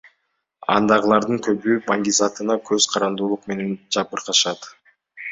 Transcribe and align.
Андагылардын 0.75 1.35
көбү 1.47 1.75
баңгизатына 1.89 2.55
көз 2.69 2.87
карандуулук 2.93 3.45
менен 3.51 3.77
жабыркашат. 3.97 4.65